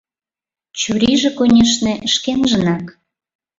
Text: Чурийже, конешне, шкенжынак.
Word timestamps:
Чурийже, 0.79 1.29
конешне, 1.37 1.93
шкенжынак. 2.13 2.85